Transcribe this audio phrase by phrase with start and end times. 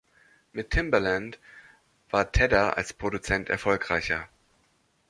[0.51, 1.37] Mit Timbaland
[2.09, 4.27] war Tedder als Produzent erfolgreicher.